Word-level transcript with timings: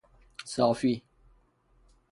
صافی 0.47 1.03